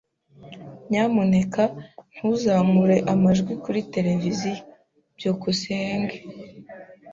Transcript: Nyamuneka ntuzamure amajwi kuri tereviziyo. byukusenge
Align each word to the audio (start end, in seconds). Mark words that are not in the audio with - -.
Nyamuneka 0.89 1.63
ntuzamure 2.13 2.97
amajwi 3.13 3.53
kuri 3.63 3.79
tereviziyo. 3.93 4.63
byukusenge 5.15 6.17